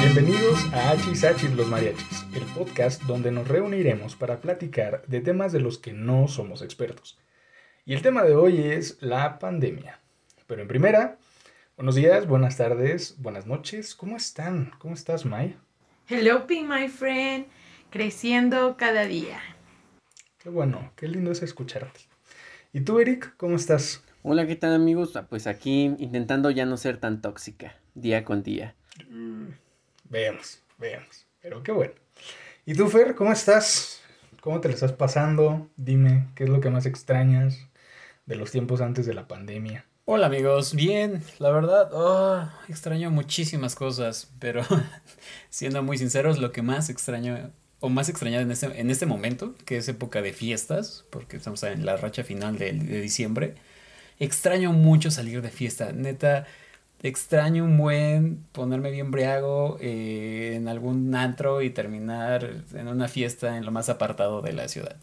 [0.00, 5.52] Bienvenidos a Hachis Hachis los Mariachis, el podcast donde nos reuniremos para platicar de temas
[5.52, 7.18] de los que no somos expertos.
[7.84, 10.00] Y el tema de hoy es la pandemia.
[10.46, 11.18] Pero en primera,
[11.76, 13.94] buenos días, buenas tardes, buenas noches.
[13.94, 14.72] ¿Cómo están?
[14.78, 15.56] ¿Cómo estás, May?
[16.08, 17.46] Hello, Pink, my friend.
[17.90, 19.40] Creciendo cada día.
[20.38, 22.00] Qué bueno, qué lindo es escucharte.
[22.72, 24.02] ¿Y tú, Eric, cómo estás?
[24.22, 25.14] Hola, ¿qué tal amigos?
[25.16, 28.74] Ah, Pues aquí intentando ya no ser tan tóxica, día con día.
[30.12, 31.26] Veamos, veamos.
[31.40, 31.94] Pero qué bueno.
[32.66, 34.02] ¿Y tú, Fer, cómo estás?
[34.42, 35.70] ¿Cómo te lo estás pasando?
[35.78, 37.66] Dime, ¿qué es lo que más extrañas
[38.26, 39.86] de los tiempos antes de la pandemia?
[40.04, 44.62] Hola amigos, bien, la verdad, oh, extraño muchísimas cosas, pero
[45.48, 49.54] siendo muy sinceros, lo que más extraño o más extrañado en este, en este momento,
[49.64, 53.54] que es época de fiestas, porque estamos en la racha final de, de diciembre,
[54.18, 56.46] extraño mucho salir de fiesta, neta,
[57.02, 63.56] extraño un buen ponerme bien briago eh, en algún antro y terminar en una fiesta
[63.56, 64.96] en lo más apartado de la ciudad.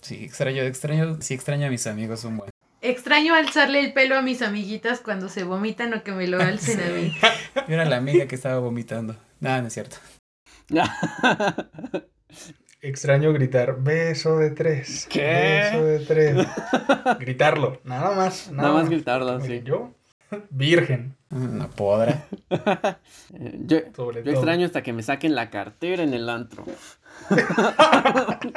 [0.00, 2.50] Sí, extraño, extraño, sí extraño a mis amigos un buen.
[2.80, 6.80] Extraño alzarle el pelo a mis amiguitas cuando se vomitan o que me lo alcen
[6.80, 7.12] a mí.
[7.68, 9.16] Yo era la amiga que estaba vomitando.
[9.40, 9.96] Nada, no es cierto.
[12.80, 15.08] Extraño gritar beso de tres.
[15.10, 15.70] ¿Qué?
[15.72, 16.46] Beso de tres.
[17.18, 18.52] Gritarlo, nada más.
[18.52, 19.62] Nada más gritarlo, sí.
[19.64, 19.97] Yo,
[20.50, 22.26] virgen, No podrá.
[23.30, 24.34] Yo, sobre yo todo.
[24.34, 26.64] extraño hasta que me saquen la cartera en el antro.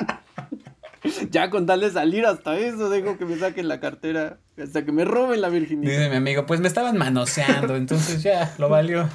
[1.31, 4.39] ya con tal de salir hasta eso, dejo que me saquen la cartera.
[4.61, 5.92] Hasta que me roben la virginidad.
[5.92, 9.09] Dice mi amigo, pues me estaban manoseando, entonces ya, lo valió.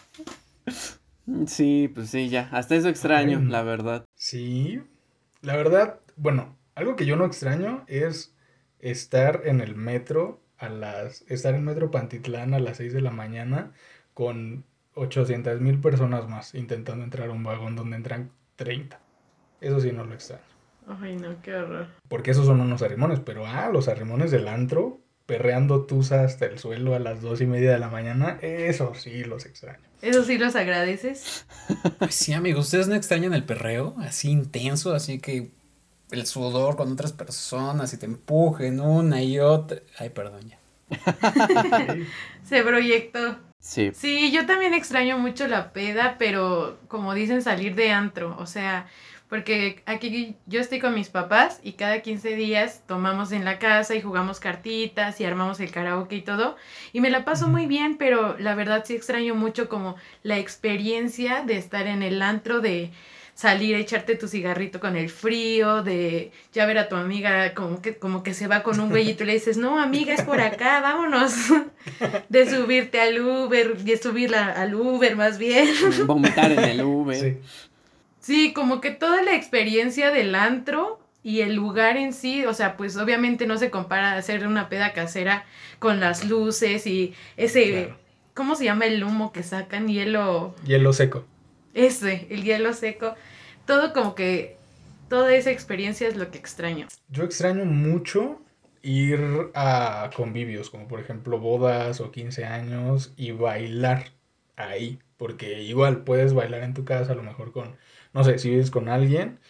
[1.46, 2.48] Sí, pues sí, ya.
[2.52, 3.46] Hasta eso extraño, Ay.
[3.46, 4.04] la verdad.
[4.14, 4.80] Sí,
[5.42, 8.34] la verdad, bueno, algo que yo no extraño es
[8.80, 13.10] estar en el metro a las, estar en Metro Pantitlán a las 6 de la
[13.10, 13.72] mañana
[14.14, 18.98] con 800 mil personas más intentando entrar a un vagón donde entran 30.
[19.60, 20.42] Eso sí no lo extraño.
[21.00, 21.88] Ay, no, qué horror.
[22.08, 26.58] Porque esos son unos arrimones, pero ah, los arrimones del antro, perreando tusa hasta el
[26.58, 29.80] suelo a las dos y media de la mañana, eso sí los extraño.
[30.00, 31.46] ¿Eso sí los agradeces?
[31.98, 33.96] Pues sí, amigos, ¿ustedes no extrañan el perreo?
[33.98, 35.50] Así intenso, así que
[36.10, 39.78] el sudor con otras personas y te empujen una y otra.
[39.98, 40.58] Ay, perdón ya.
[42.44, 43.38] Se proyectó.
[43.58, 43.90] Sí.
[43.94, 48.36] Sí, yo también extraño mucho la peda, pero como dicen, salir de antro.
[48.38, 48.86] O sea,
[49.28, 53.96] porque aquí yo estoy con mis papás y cada 15 días tomamos en la casa
[53.96, 56.56] y jugamos cartitas y armamos el karaoke y todo.
[56.92, 61.42] Y me la paso muy bien, pero la verdad sí extraño mucho como la experiencia
[61.42, 62.92] de estar en el antro, de
[63.36, 67.82] salir a echarte tu cigarrito con el frío, de ya ver a tu amiga como
[67.82, 70.40] que, como que se va con un güey y le dices, no, amiga, es por
[70.40, 71.34] acá, vámonos.
[72.30, 75.68] De subirte al Uber, de subirla al Uber más bien.
[76.06, 77.16] Vomitar en el Uber.
[77.16, 77.38] Sí.
[78.20, 82.76] Sí, como que toda la experiencia del antro y el lugar en sí, o sea,
[82.76, 85.44] pues obviamente no se compara a hacer una peda casera
[85.78, 87.98] con las luces y ese, Claro.
[88.34, 89.88] ¿cómo se llama el humo que sacan?
[89.88, 91.24] Hielo, Hielo seco.
[91.76, 93.14] Ese, el hielo seco.
[93.66, 94.58] Todo como que,
[95.08, 96.88] toda esa experiencia es lo que extraño.
[97.08, 98.42] Yo extraño mucho
[98.82, 104.12] ir a convivios, como por ejemplo bodas o 15 años, y bailar
[104.56, 107.76] ahí, porque igual puedes bailar en tu casa, a lo mejor con,
[108.12, 109.40] no sé, si vives con alguien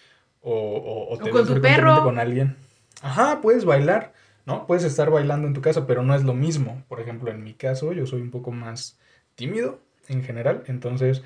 [0.40, 2.02] o, o, o te O con tu perro.
[2.02, 2.56] con alguien.
[3.02, 4.14] Ajá, puedes bailar,
[4.46, 4.66] ¿no?
[4.66, 6.84] Puedes estar bailando en tu casa, pero no es lo mismo.
[6.88, 8.98] Por ejemplo, en mi caso, yo soy un poco más
[9.34, 11.22] tímido en general, entonces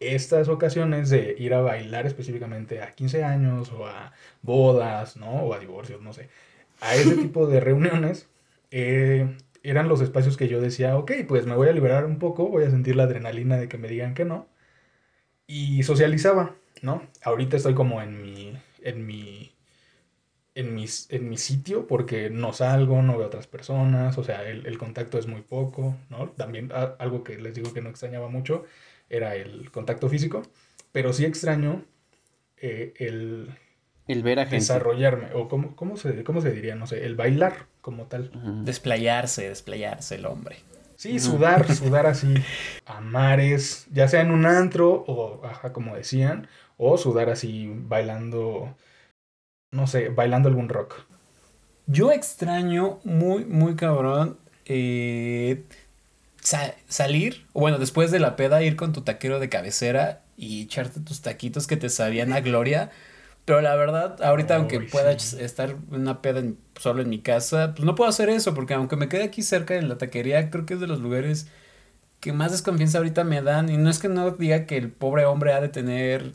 [0.00, 4.12] estas ocasiones de ir a bailar específicamente a 15 años o a
[4.42, 5.30] bodas, ¿no?
[5.44, 6.28] O a divorcios, no sé.
[6.80, 8.28] A ese tipo de reuniones
[8.70, 12.48] eh, eran los espacios que yo decía, ok, pues me voy a liberar un poco,
[12.48, 14.48] voy a sentir la adrenalina de que me digan que no.
[15.46, 17.02] Y socializaba, ¿no?
[17.22, 19.52] Ahorita estoy como en mi, en mi,
[20.54, 24.42] en mis, en mi sitio porque no salgo, no veo a otras personas, o sea,
[24.48, 26.30] el, el contacto es muy poco, ¿no?
[26.30, 28.64] También a- algo que les digo que no extrañaba mucho
[29.10, 30.42] era el contacto físico,
[30.92, 31.84] pero sí extraño
[32.56, 33.50] eh, el
[34.06, 34.56] El ver a gente.
[34.56, 38.30] desarrollarme, o cómo, cómo se, cómo se diría, no sé, el bailar como tal.
[38.34, 38.64] Ujú.
[38.64, 40.56] Desplayarse, desplayarse el hombre.
[40.96, 42.34] Sí, sudar, sudar así
[42.86, 46.46] a mares, ya sea en un antro o, ajá, como decían,
[46.76, 48.74] o sudar así bailando,
[49.72, 50.96] no sé, bailando algún rock.
[51.86, 55.64] Yo extraño muy, muy cabrón eh,
[56.40, 60.62] sa- salir, o bueno, después de la peda, ir con tu taquero de cabecera y
[60.62, 62.90] echarte tus taquitos que te sabían a gloria.
[63.44, 65.36] Pero la verdad, ahorita aunque pueda sí.
[65.40, 68.74] estar en una peda en- solo en mi casa, pues no puedo hacer eso, porque
[68.74, 71.48] aunque me quede aquí cerca de la taquería, creo que es de los lugares
[72.20, 73.68] que más desconfianza ahorita me dan.
[73.70, 76.34] Y no es que no diga que el pobre hombre ha de tener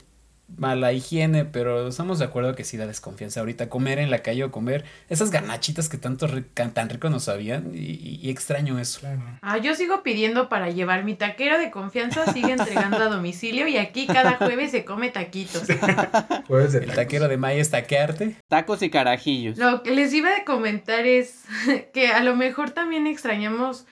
[0.58, 4.44] mala higiene, pero estamos de acuerdo que sí da desconfianza ahorita comer en la calle
[4.44, 9.02] o comer esas garnachitas que tanto tan rico nos sabían y, extraño eso.
[9.42, 13.78] Ah, yo sigo pidiendo para llevar mi taquero de confianza, sigue entregando a domicilio y
[13.78, 15.64] aquí cada jueves se come taquitos.
[16.50, 18.36] El taquero de Maya es taquearte.
[18.48, 19.58] Tacos y carajillos.
[19.58, 21.44] Lo que les iba a comentar es
[21.94, 23.86] que a lo mejor también extrañamos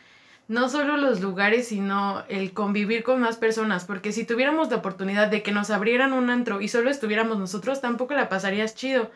[0.48, 5.30] no solo los lugares, sino el convivir con más personas, porque si tuviéramos la oportunidad
[5.30, 9.10] de que nos abrieran un antro y solo estuviéramos nosotros, tampoco la pasarías chido,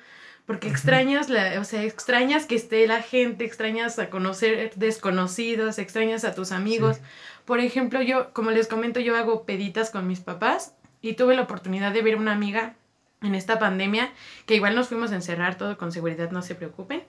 [0.45, 6.23] porque extrañas, la, o sea, extrañas que esté la gente, extrañas a conocer desconocidos, extrañas
[6.23, 6.99] a tus amigos.
[7.43, 11.41] Por ejemplo, yo, como les comento, yo hago peditas con mis papás y tuve la
[11.41, 12.75] oportunidad de ver una amiga
[13.21, 14.11] en esta pandemia,
[14.45, 17.03] que igual nos fuimos a encerrar todo con seguridad, no se preocupen.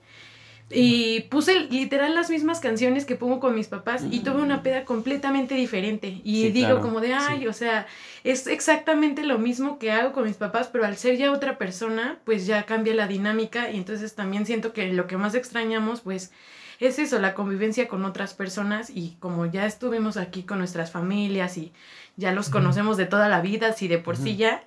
[0.71, 4.85] Y puse literal las mismas canciones que pongo con mis papás y tuve una peda
[4.85, 6.21] completamente diferente.
[6.25, 7.87] Y digo como de, ay, o sea,
[8.23, 12.19] es exactamente lo mismo que hago con mis papás, pero al ser ya otra persona,
[12.25, 16.33] pues ya cambia la dinámica y entonces también siento que lo que más extrañamos, pues
[16.81, 21.57] es eso, la convivencia con otras personas y como ya estuvimos aquí con nuestras familias
[21.57, 21.73] y
[22.17, 24.63] ya los conocemos de toda la vida, así de por sí ya,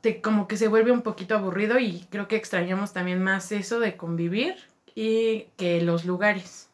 [0.00, 3.80] te, como que se vuelve un poquito aburrido y creo que extrañamos también más eso
[3.80, 4.56] de convivir
[4.94, 6.70] y que los lugares.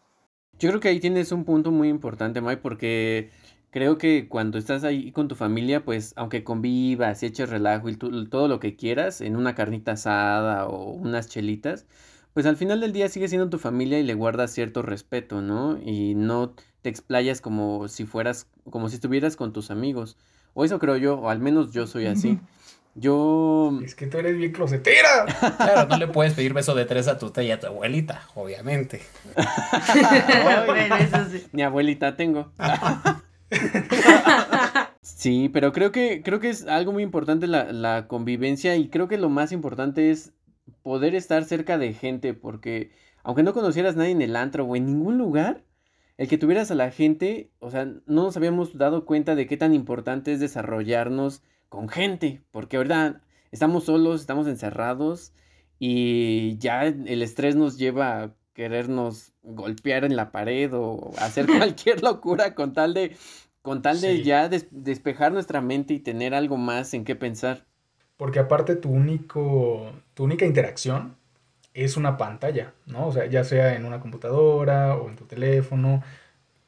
[0.58, 3.30] Yo creo que ahí tienes un punto muy importante, May, porque
[3.70, 7.96] creo que cuando estás ahí con tu familia, pues aunque convivas y eches relajo y
[7.96, 11.86] todo lo que quieras, en una carnita asada o unas chelitas,
[12.34, 15.78] pues al final del día sigue siendo tu familia y le guardas cierto respeto, ¿no?
[15.82, 20.16] Y no te explayas como si fueras, como si estuvieras con tus amigos.
[20.54, 22.38] O eso creo yo, o al menos yo soy así.
[22.94, 23.80] Yo.
[23.84, 25.26] Es que tú eres bien closetera.
[25.56, 28.22] Claro, no le puedes pedir beso de tres a tu tía y a tu abuelita,
[28.34, 29.00] obviamente.
[31.52, 32.52] Mi abuelita tengo.
[35.02, 39.08] sí, pero creo que, creo que es algo muy importante la, la convivencia y creo
[39.08, 40.32] que lo más importante es
[40.82, 42.92] poder estar cerca de gente, porque
[43.22, 45.64] aunque no conocieras nadie en el antro o en ningún lugar,
[46.16, 49.56] el que tuvieras a la gente, o sea, no nos habíamos dado cuenta de qué
[49.56, 53.22] tan importante es desarrollarnos con gente, porque verdad,
[53.52, 55.32] estamos solos, estamos encerrados
[55.78, 62.02] y ya el estrés nos lleva a querernos golpear en la pared o hacer cualquier
[62.02, 63.16] locura con tal de
[63.62, 67.66] con tal de ya despejar nuestra mente y tener algo más en qué pensar.
[68.16, 71.16] Porque aparte tu único tu única interacción
[71.72, 73.06] es una pantalla, ¿no?
[73.06, 76.02] O sea, ya sea en una computadora o en tu teléfono,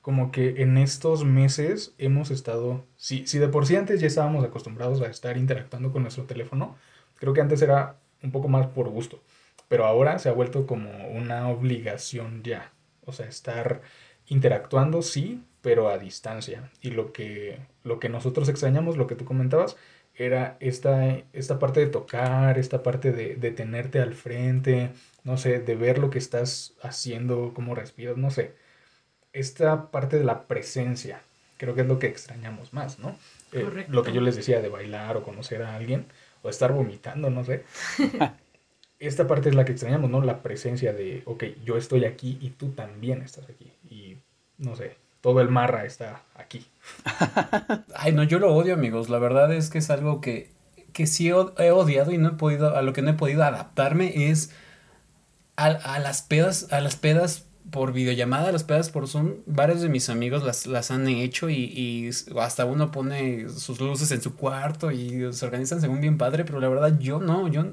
[0.02, 4.44] como que en estos meses hemos estado, si, si de por sí antes ya estábamos
[4.44, 6.76] acostumbrados a estar interactuando con nuestro teléfono,
[7.16, 9.22] creo que antes era un poco más por gusto,
[9.68, 12.72] pero ahora se ha vuelto como una obligación ya,
[13.06, 13.82] o sea, estar
[14.26, 16.70] interactuando sí, pero a distancia.
[16.80, 19.76] Y lo que, lo que nosotros extrañamos, lo que tú comentabas,
[20.14, 24.90] era esta, esta parte de tocar, esta parte de, de tenerte al frente,
[25.24, 28.54] no sé, de ver lo que estás haciendo, cómo respiras, no sé
[29.32, 31.22] esta parte de la presencia,
[31.56, 33.16] creo que es lo que extrañamos más, ¿no?
[33.52, 36.06] Eh, lo que yo les decía de bailar o conocer a alguien
[36.42, 37.64] o estar vomitando, no sé.
[38.98, 40.22] esta parte es la que extrañamos, ¿no?
[40.22, 43.72] La presencia de, ok, yo estoy aquí y tú también estás aquí.
[43.90, 44.16] Y
[44.58, 46.66] no sé, todo el marra está aquí.
[47.94, 49.08] Ay, no, yo lo odio, amigos.
[49.08, 50.50] La verdad es que es algo que,
[50.92, 54.30] que sí he odiado y no he podido, a lo que no he podido adaptarme
[54.30, 54.50] es
[55.56, 59.88] a, a las pedas, a las pedas por videollamada, las pedas por Zoom, varios de
[59.88, 64.34] mis amigos las, las han hecho y, y, hasta uno pone sus luces en su
[64.34, 67.64] cuarto y se organizan según bien padre, pero la verdad yo no, yo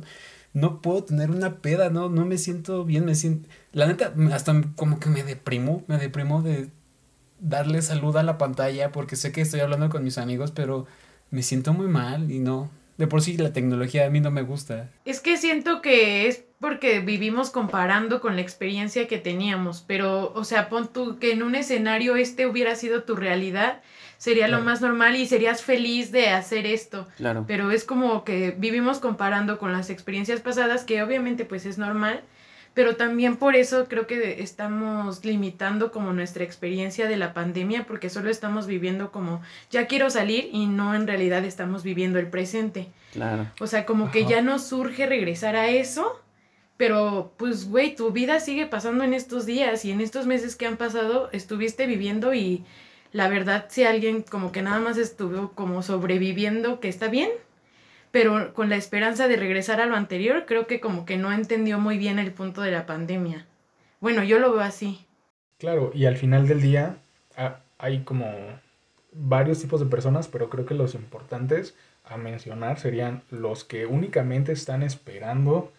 [0.54, 4.62] no puedo tener una peda, no, no me siento bien, me siento, la neta, hasta
[4.76, 6.70] como que me deprimo, me deprimo de
[7.40, 10.86] darle salud a la pantalla porque sé que estoy hablando con mis amigos, pero
[11.32, 14.42] me siento muy mal y no, de por sí la tecnología a mí no me
[14.42, 14.92] gusta.
[15.06, 20.44] Es que siento que es porque vivimos comparando con la experiencia que teníamos, pero, o
[20.44, 23.82] sea, pon tú que en un escenario este hubiera sido tu realidad,
[24.18, 27.08] sería lo más normal y serías feliz de hacer esto.
[27.16, 27.46] Claro.
[27.48, 32.24] Pero es como que vivimos comparando con las experiencias pasadas, que obviamente pues es normal,
[32.74, 38.10] pero también por eso creo que estamos limitando como nuestra experiencia de la pandemia, porque
[38.10, 42.90] solo estamos viviendo como, ya quiero salir y no en realidad estamos viviendo el presente.
[43.14, 43.48] Claro.
[43.62, 46.22] O sea, como que ya nos surge regresar a eso
[46.80, 50.66] pero, pues, güey, tu vida sigue pasando en estos días y en estos meses que
[50.66, 52.64] han pasado estuviste viviendo y
[53.12, 57.32] la verdad, si alguien como que nada más estuvo como sobreviviendo, que está bien,
[58.12, 61.80] pero con la esperanza de regresar a lo anterior, creo que como que no entendió
[61.80, 63.46] muy bien el punto de la pandemia.
[64.00, 65.06] Bueno, yo lo veo así.
[65.58, 66.96] Claro, y al final del día
[67.78, 68.32] hay como
[69.12, 74.54] varios tipos de personas, pero creo que los importantes a mencionar serían los que únicamente
[74.54, 75.74] están esperando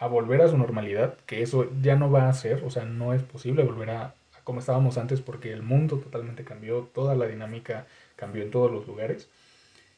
[0.00, 3.14] a volver a su normalidad, que eso ya no va a ser, o sea, no
[3.14, 7.26] es posible volver a, a como estábamos antes porque el mundo totalmente cambió, toda la
[7.26, 9.28] dinámica cambió en todos los lugares.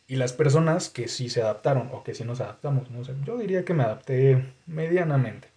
[0.09, 3.39] Y las personas que sí se adaptaron o que sí nos adaptamos, no sé, yo
[3.39, 5.49] diría que me adapté medianamente.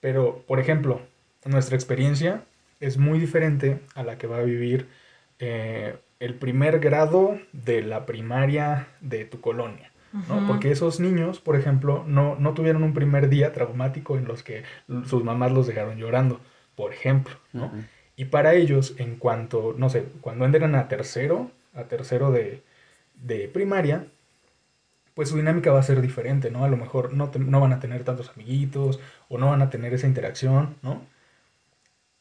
[0.00, 1.00] Pero, por ejemplo,
[1.44, 2.44] nuestra experiencia
[2.80, 4.88] es muy diferente a la que va a vivir
[5.40, 9.89] eh, el primer grado de la primaria de tu colonia.
[10.26, 10.36] ¿No?
[10.36, 10.46] Ujú.
[10.46, 14.64] Porque esos niños, por ejemplo, no, no tuvieron un primer día traumático en los que
[15.06, 16.40] sus mamás los dejaron llorando,
[16.76, 17.72] por ejemplo, ¿no?
[18.16, 22.62] Y para ellos, en cuanto, no sé, cuando entran a tercero, a tercero de,
[23.14, 24.06] de primaria,
[25.14, 26.64] pues su dinámica va a ser diferente, ¿no?
[26.64, 28.98] A lo mejor no, te- no van a tener tantos amiguitos
[29.28, 31.02] o no van a tener esa interacción, ¿no?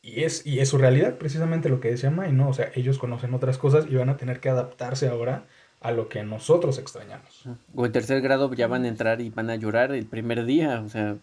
[0.01, 2.50] Y es, y es su realidad, precisamente lo que decía May, ¿no?
[2.50, 5.46] O sea, ellos conocen otras cosas y van a tener que adaptarse ahora
[5.81, 7.45] a lo que nosotros extrañamos.
[7.75, 10.81] O en tercer grado ya van a entrar y van a llorar el primer día,
[10.86, 11.15] o sea,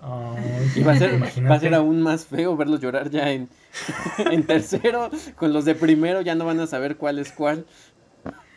[0.00, 3.48] Ay, y va a ser, va a ser aún más feo verlos llorar ya en,
[4.30, 7.66] en tercero, con los de primero ya no van a saber cuál es cuál,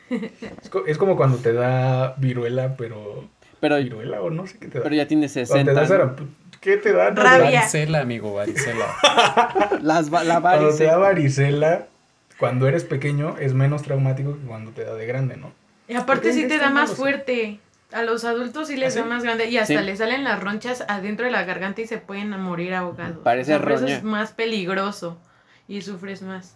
[0.10, 3.30] Es, co- es como cuando te da viruela, pero...
[3.60, 4.84] pero, ¿Viruela o no sé qué te da?
[4.84, 5.74] pero ya tiene Cuando te 60.
[5.74, 5.88] da ¿no?
[6.15, 6.27] saramp-
[6.62, 7.10] ¿Qué te da?
[7.12, 7.60] Rabia.
[7.60, 8.86] Varicela, amigo, varicela.
[9.84, 11.88] Las, va- la Cuando te da varicela,
[12.39, 15.54] cuando eres pequeño, es menos traumático que cuando te da de grande, ¿no?
[15.88, 17.60] Y aparte sí te da más fuerte.
[17.92, 19.86] A los adultos sí les ¿Ah, da más grande y hasta Sí.
[19.86, 23.20] les salen las ronchas adentro de la garganta y se pueden morir ahogados.
[23.24, 25.18] Parece O sea, por eso es más peligroso
[25.68, 26.56] y sufres más.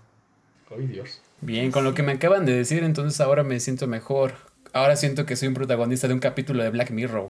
[0.75, 1.21] Ay, Dios.
[1.41, 4.33] Bien, con lo que me acaban de decir, entonces ahora me siento mejor.
[4.73, 7.27] Ahora siento que soy un protagonista de un capítulo de Black Mirror.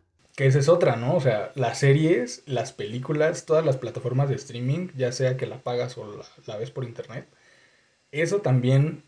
[0.42, 1.14] Que esa es otra, ¿no?
[1.14, 5.60] O sea, las series, las películas, todas las plataformas de streaming, ya sea que la
[5.60, 7.28] pagas o la, ves por internet,
[8.12, 9.04] eso también,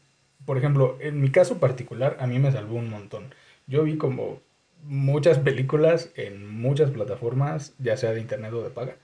[0.45, 3.33] por ejemplo, en mi caso particular, a mí me salvó un montón.
[3.65, 4.41] Yo vi como
[4.83, 8.97] muchas películas en muchas plataformas, ya sea de internet o de paga.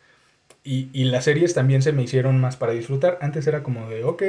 [0.64, 3.18] Y, y las series también se me hicieron más para disfrutar.
[3.22, 4.24] Antes era como de, ok,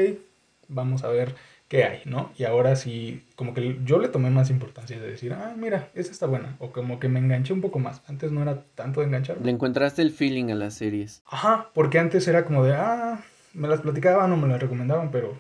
[0.69, 1.35] vamos a ver
[1.71, 2.33] qué hay, ¿no?
[2.37, 6.11] Y ahora sí, como que yo le tomé más importancia de decir, ah, mira, esta
[6.11, 6.57] está buena.
[6.59, 8.03] O como que me enganché un poco más.
[8.09, 9.45] Antes no era tanto de engancharme.
[9.45, 11.23] Le encontraste el feeling a las series.
[11.27, 13.23] Ajá, porque antes era como de, ah,
[13.55, 15.39] me las platicaban o me las recomendaban, pero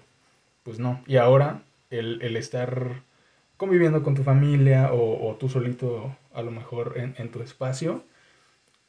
[0.62, 1.02] pues no.
[1.08, 3.02] Y ahora el, el estar
[3.56, 8.04] conviviendo con tu familia o, o tú solito a lo mejor en, en tu espacio,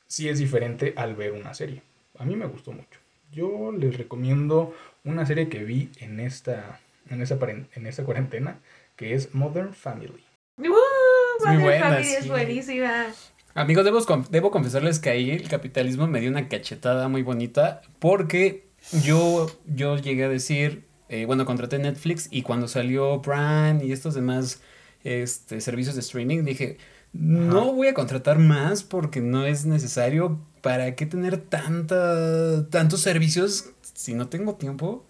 [0.06, 1.82] sí es diferente al ver una serie.
[2.20, 3.00] A mí me gustó mucho.
[3.32, 6.80] Yo les recomiendo una serie que vi en esta,
[7.12, 8.60] en paren- en esta cuarentena,
[8.96, 10.24] que es Modern Family.
[10.58, 10.64] ¡Uh!
[10.64, 12.30] Es muy Modern buena, Family es sí.
[12.30, 13.06] buenísima.
[13.54, 14.00] Amigos, debo,
[14.30, 18.70] debo confesarles que ahí el capitalismo me dio una cachetada muy bonita porque
[19.04, 24.14] yo, yo llegué a decir, eh, bueno, contraté Netflix y cuando salió Prime y estos
[24.14, 24.62] demás
[25.04, 26.78] este, servicios de streaming, dije,
[27.12, 30.40] no voy a contratar más porque no es necesario.
[30.62, 35.06] ¿Para qué tener tanta, tantos servicios si no tengo tiempo?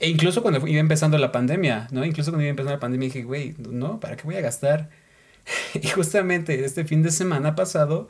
[0.00, 2.04] E incluso cuando iba empezando la pandemia, ¿no?
[2.04, 4.88] Incluso cuando iba empezando la pandemia dije, güey, no, ¿para qué voy a gastar?
[5.74, 8.08] Y justamente este fin de semana pasado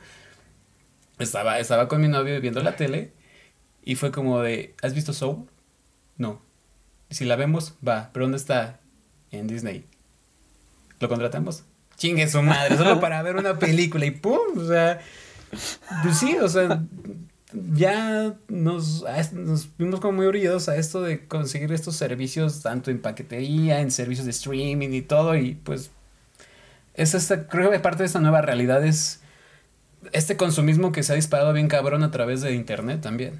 [1.19, 3.11] estaba, estaba con mi novio viendo la tele
[3.83, 5.47] y fue como de, ¿has visto Soul?
[6.17, 6.41] No.
[7.09, 8.79] Si la vemos, va, pero ¿dónde está?
[9.31, 9.85] En Disney.
[10.99, 11.63] ¿Lo contratamos?
[11.97, 14.57] Chingue su madre, solo para ver una película y ¡pum!
[14.57, 15.01] O sea,
[16.03, 16.83] pues sí, o sea,
[17.53, 19.03] ya nos,
[19.33, 23.91] nos vimos como muy orillados a esto de conseguir estos servicios, tanto en paquetería, en
[23.91, 25.91] servicios de streaming y todo, y pues
[26.93, 29.21] es esta, creo que parte de esta nueva realidad es
[30.13, 33.39] este consumismo que se ha disparado bien cabrón a través de internet también.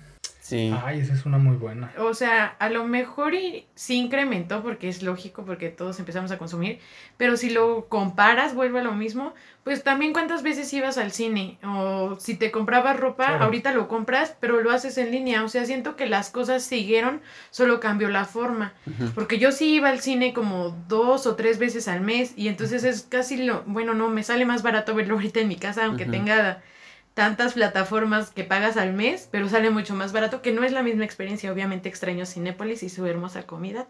[0.52, 0.70] Sí.
[0.84, 1.94] Ay, esa es una muy buena.
[1.98, 6.38] O sea, a lo mejor y sí incrementó porque es lógico porque todos empezamos a
[6.38, 6.80] consumir,
[7.16, 11.58] pero si lo comparas, vuelve a lo mismo, pues también cuántas veces ibas al cine
[11.64, 13.46] o si te comprabas ropa, Claro.
[13.46, 17.22] ahorita lo compras, pero lo haces en línea, o sea, siento que las cosas siguieron,
[17.50, 18.74] solo cambió la forma,
[19.16, 22.84] porque yo sí iba al cine como dos o tres veces al mes y entonces
[22.84, 26.06] es casi lo, bueno, no, me sale más barato verlo ahorita en mi casa, aunque
[26.06, 26.62] tenga
[27.14, 30.84] tantas plataformas que pagas al mes, pero sale mucho más barato, que no es la
[30.84, 31.52] misma experiencia.
[31.52, 33.88] Obviamente extraño Cinépolis y su hermosa comida.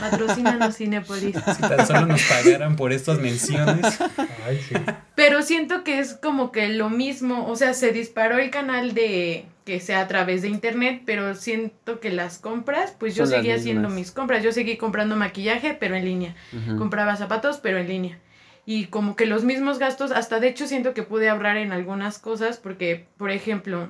[0.00, 1.36] Patrocínanos Cinépolis.
[1.36, 3.98] Si tan solo nos pagaran por estas menciones.
[4.46, 4.74] Ay, sí.
[5.14, 9.46] Pero siento que es como que lo mismo, o sea, se disparó el canal de
[9.66, 13.40] que sea a través de internet, pero siento que las compras, pues yo Son las
[13.42, 16.36] seguí haciendo mis compras, yo seguí comprando maquillaje, pero en línea.
[16.78, 18.18] Compraba zapatos, pero en línea.
[18.66, 22.18] Y como que los mismos gastos, hasta de hecho siento que pude ahorrar en algunas
[22.18, 23.88] cosas, porque, por ejemplo,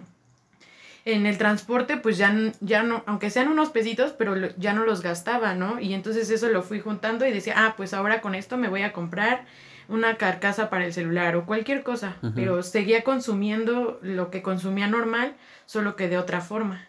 [1.07, 5.01] en el transporte, pues ya, ya no, aunque sean unos pesitos, pero ya no los
[5.01, 5.81] gastaba, ¿no?
[5.81, 8.83] Y entonces eso lo fui juntando y decía, ah, pues ahora con esto me voy
[8.83, 9.47] a comprar
[9.89, 15.35] una carcasa para el celular o cualquier cosa, pero seguía consumiendo lo que consumía normal,
[15.65, 16.87] solo que de otra forma.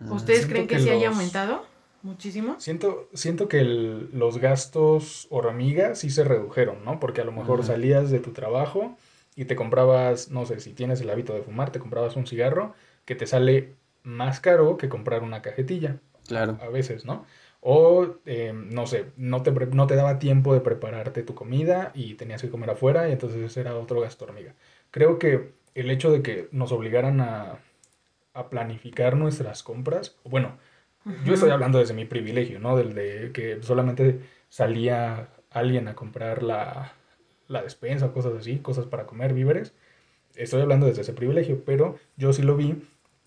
[0.00, 0.06] Ah.
[0.10, 1.66] ¿Ustedes creen que, sí haya aumentado
[2.02, 2.56] muchísimo?
[2.58, 7.00] Siento, siento que los gastos hormigas sí se redujeron, ¿no?
[7.00, 8.96] Porque a lo mejor salías de tu trabajo
[9.36, 12.74] y te comprabas, no sé, si tienes el hábito de fumar, te comprabas un cigarro
[13.04, 15.98] que te sale más caro que comprar una cajetilla.
[16.26, 16.58] Claro.
[16.60, 17.24] A, veces, ¿no?
[17.60, 22.14] O, eh, no sé, no te, no te daba tiempo de prepararte tu comida y
[22.14, 24.54] tenías que comer afuera y entonces ese era otro gasto hormiga.
[24.90, 27.58] Creo que el hecho de que nos obligaran a,
[28.32, 30.56] a planificar nuestras compras, bueno,
[31.24, 32.76] yo estoy hablando desde mi privilegio, ¿no?
[32.76, 36.92] Del de que solamente salía alguien a comprar la,
[37.48, 39.74] la despensa o cosas así, cosas para comer, víveres.
[40.36, 42.82] Estoy hablando desde ese privilegio, pero yo sí lo vi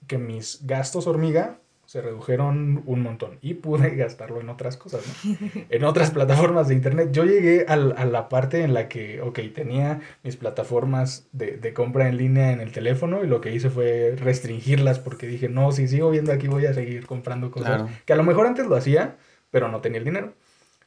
[0.07, 1.59] que mis gastos hormiga
[1.93, 5.37] se redujeron un montón y pude gastarlo en otras cosas, ¿no?
[5.69, 7.09] en otras plataformas de internet.
[7.11, 12.09] Yo llegué a, la parte en la que, ok, tenía mis plataformas de, de, compra
[12.09, 15.87] en línea en el teléfono y lo que hice fue restringirlas porque dije, no, si
[15.87, 19.17] sigo viendo aquí voy a seguir comprando cosas que a lo mejor antes lo hacía,
[19.51, 20.33] pero no tenía el dinero.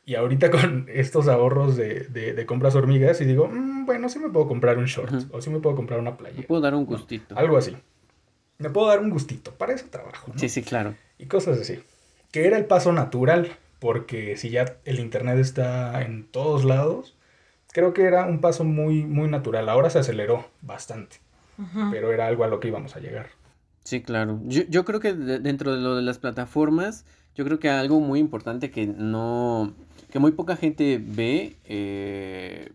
[0.05, 4.31] Y ahorita con estos ahorros de, de, compras hormigas y digo, mm, bueno, sí me
[4.31, 6.39] puedo comprar un short o sí me puedo comprar una playa.
[6.39, 7.39] Me puedo dar un gustito.
[7.39, 7.77] algo así
[8.59, 10.33] me puedo dar un gustito, para ese trabajo.
[10.37, 10.95] Sí, sí, claro.
[11.19, 11.81] Y cosas así.
[12.33, 17.17] Que era el paso natural, porque si ya el Internet está en todos lados,
[17.73, 19.69] creo que era un paso muy, muy natural.
[19.69, 21.17] Ahora se aceleró bastante,
[21.91, 23.29] pero era algo a lo que íbamos a llegar.
[23.85, 24.41] Sí, claro.
[24.45, 27.05] Yo, yo creo que dentro de lo de las plataformas,
[27.37, 29.75] yo creo que algo muy importante que no,
[30.11, 32.73] que muy poca gente ve, eh,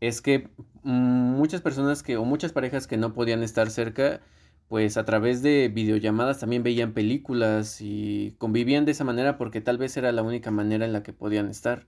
[0.00, 0.48] es que
[0.82, 4.20] muchas personas que, o muchas parejas que no podían estar cerca,
[4.68, 9.78] pues a través de videollamadas también veían películas y convivían de esa manera porque tal
[9.78, 11.86] vez era la única manera en la que podían estar.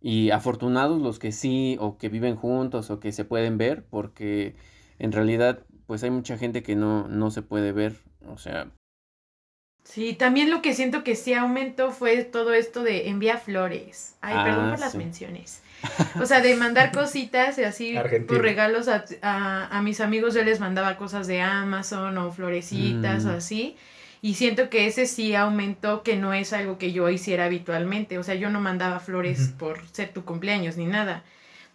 [0.00, 4.56] Y afortunados los que sí o que viven juntos o que se pueden ver porque
[4.98, 7.96] en realidad pues hay mucha gente que no, no se puede ver.
[8.26, 8.72] O sea,
[9.88, 14.16] Sí, también lo que siento que sí aumentó fue todo esto de envía flores.
[14.20, 15.62] Ay, perdón por ah, las menciones.
[16.20, 20.60] O sea, de mandar cositas y así por regalos a, a, mis amigos yo les
[20.60, 23.36] mandaba cosas de Amazon o florecitas o mm.
[23.36, 23.76] así.
[24.20, 28.18] Y siento que ese sí aumentó, que no es algo que yo hiciera habitualmente.
[28.18, 31.22] O sea, yo no mandaba flores por ser tu cumpleaños ni nada.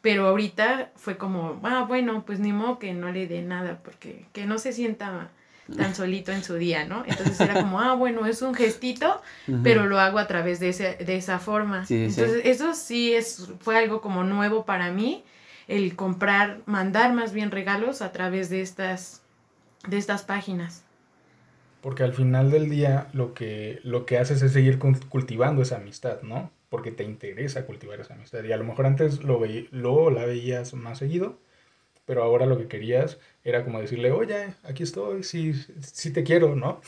[0.01, 4.25] Pero ahorita fue como, ah, bueno, pues ni modo que no le dé nada, porque
[4.33, 5.29] que no se sienta
[5.75, 7.03] tan solito en su día, ¿no?
[7.05, 9.21] Entonces era como, ah, bueno, es un gestito,
[9.63, 11.85] pero lo hago a través de, ese, de esa forma.
[11.89, 15.23] Entonces eso sí es, fue algo como nuevo para mí,
[15.67, 19.21] el comprar, mandar más bien regalos a través de estas,
[19.87, 20.83] de estas páginas.
[21.81, 26.21] Porque al final del día lo que, lo que haces es seguir cultivando esa amistad,
[26.21, 26.49] ¿no?
[26.69, 28.43] Porque te interesa cultivar esa amistad.
[28.43, 31.37] Y a lo mejor antes lo, lo la veías más seguido,
[32.05, 36.55] pero ahora lo que querías era como decirle, oye, aquí estoy, sí, sí te quiero,
[36.55, 36.81] ¿no?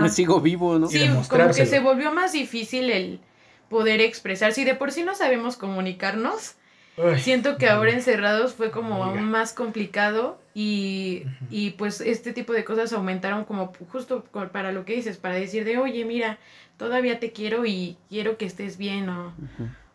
[0.00, 0.88] Me sigo vivo, ¿no?
[0.88, 3.20] Sí, como que se volvió más difícil el
[3.68, 4.52] poder expresar.
[4.52, 6.56] Si de por sí no sabemos comunicarnos,
[7.18, 12.64] siento que ahora encerrados fue como aún más complicado y, y, pues este tipo de
[12.64, 16.38] cosas aumentaron como justo para lo que dices, para decir de, oye, mira,
[16.76, 19.32] todavía te quiero y quiero que estés bien o,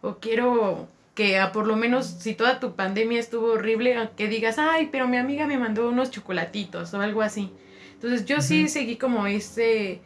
[0.02, 4.58] o quiero que a por lo menos si toda tu pandemia estuvo horrible, que digas,
[4.58, 7.52] ay, pero mi amiga me mandó unos chocolatitos o algo así.
[7.94, 10.02] Entonces yo sí seguí como este,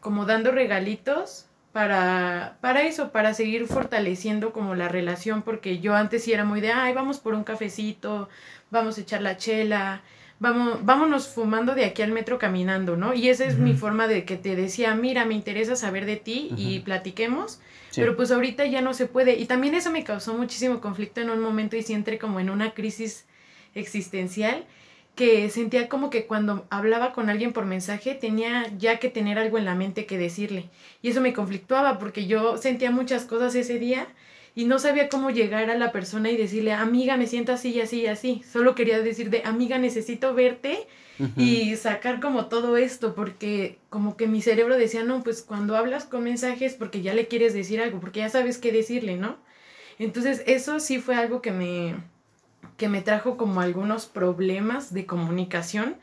[0.00, 6.24] como dando regalitos para, para eso, para seguir fortaleciendo como la relación, porque yo antes
[6.24, 8.28] sí era muy de, ay, vamos por un cafecito,
[8.70, 10.02] vamos a echar la chela,
[10.40, 13.14] vamos, vámonos fumando de aquí al metro caminando, ¿no?
[13.14, 16.50] Y esa es mi forma de que te decía, mira, me interesa saber de ti
[16.56, 17.60] y platiquemos
[17.94, 19.36] pero pues ahorita ya no se puede.
[19.36, 22.50] Y también eso me causó muchísimo conflicto en un momento y sí entré como en
[22.50, 23.26] una crisis
[23.74, 24.64] existencial
[25.14, 29.58] que sentía como que cuando hablaba con alguien por mensaje tenía ya que tener algo
[29.58, 30.70] en la mente que decirle.
[31.02, 34.06] Y eso me conflictuaba porque yo sentía muchas cosas ese día
[34.54, 37.80] y no sabía cómo llegar a la persona y decirle, amiga, me siento así y
[37.80, 38.42] así y así.
[38.50, 40.86] Solo quería decir de, amiga, necesito verte
[41.36, 46.04] y sacar como todo esto, porque como que mi cerebro decía, no, pues cuando hablas
[46.04, 49.36] con mensajes, porque ya le quieres decir algo, porque ya sabes qué decirle, ¿no?
[49.98, 51.96] Entonces eso sí fue algo que me,
[52.76, 55.96] que me trajo como algunos problemas de comunicación,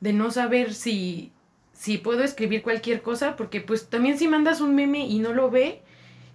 [0.00, 1.32] de no saber si,
[1.72, 5.50] si puedo escribir cualquier cosa, porque pues también si mandas un meme y no lo
[5.50, 5.82] ve,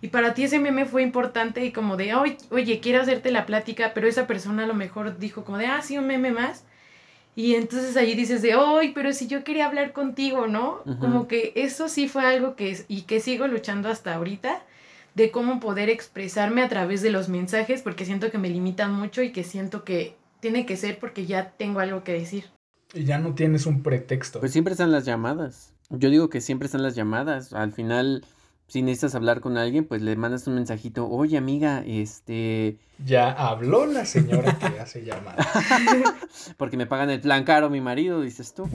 [0.01, 3.45] y para ti ese meme fue importante y como de, oye, oye, quiero hacerte la
[3.45, 6.65] plática, pero esa persona a lo mejor dijo como de, ah, sí, un meme más
[7.35, 10.79] Y entonces ahí dices de, ¡ay, pero si yo quería hablar contigo, ¿no?
[10.99, 14.61] Como que eso sí fue algo que, es- y que sigo luchando hasta ahorita,
[15.15, 19.21] de cómo poder expresarme a través de los mensajes, porque siento que me limitan mucho
[19.23, 22.45] y que siento que tiene que ser porque ya tengo algo que decir.
[22.93, 24.39] Y ya no tienes un pretexto.
[24.39, 25.73] Pues siempre están las llamadas.
[25.89, 27.53] Yo digo que siempre están las llamadas.
[27.53, 28.23] Al final,
[28.73, 31.07] si necesitas hablar con alguien, pues le mandas un mensajito.
[31.07, 32.79] Oye, amiga, este...
[33.05, 35.45] Ya habló la señora que hace llamada.
[36.57, 38.67] Porque me pagan el plan caro mi marido, dices tú.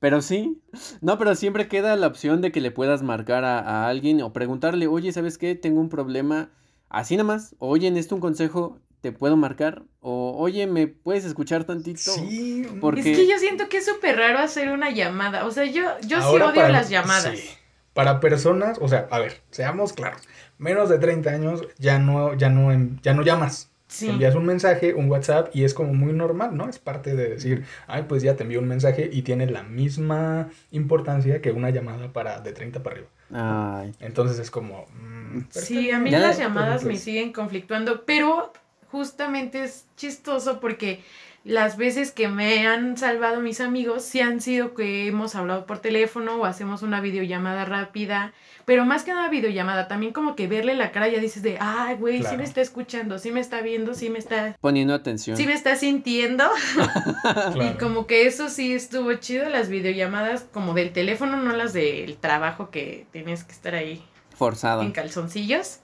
[0.00, 0.60] Pero sí.
[1.02, 4.32] No, pero siempre queda la opción de que le puedas marcar a, a alguien o
[4.32, 5.54] preguntarle, oye, ¿sabes qué?
[5.54, 6.50] Tengo un problema.
[6.88, 7.54] Así nada más.
[7.58, 8.80] Oye, necesito un consejo.
[9.02, 9.82] ¿Te puedo marcar?
[10.00, 11.98] O, oye, ¿me puedes escuchar tantito?
[12.00, 12.66] Sí.
[12.80, 15.44] Porque- Es que yo siento que es súper raro hacer una llamada.
[15.44, 17.36] O sea, yo, yo sí odio para- las llamadas.
[17.38, 17.48] sí.
[17.92, 20.22] Para personas, o sea, a ver, seamos claros.
[20.56, 23.68] Menos de 30 años ya no, ya no, ya no llamas.
[23.88, 24.08] Sí.
[24.08, 26.70] Envías un mensaje, un WhatsApp y es como muy normal, ¿no?
[26.70, 30.48] Es parte de decir, ay, pues ya te envío un mensaje y tiene la misma
[30.70, 33.10] importancia que una llamada para de 30 para arriba.
[33.34, 33.92] Ay.
[34.00, 34.86] Entonces es como...
[34.94, 38.52] mm, Sí, a mí Ya las la- llamadas me siguen conflictuando, pero
[38.92, 41.02] justamente es chistoso porque
[41.44, 45.80] las veces que me han salvado mis amigos sí han sido que hemos hablado por
[45.80, 48.32] teléfono o hacemos una videollamada rápida,
[48.64, 51.96] pero más que nada videollamada, también como que verle la cara ya dices de, ay,
[51.96, 52.36] güey, sí Claro.
[52.38, 55.36] me está escuchando, sí me está viendo, sí me está, Poniendo atención.
[55.36, 56.44] sí me está sintiendo.
[57.22, 57.64] claro.
[57.64, 62.18] Y como que eso sí estuvo chido, las videollamadas como del teléfono, no las del
[62.18, 64.04] trabajo que tienes que estar ahí
[64.36, 64.82] Forzado.
[64.82, 65.80] en calzoncillos,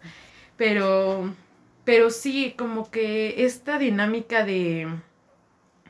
[0.57, 1.35] pero,
[1.89, 4.87] pero sí, como que esta dinámica de,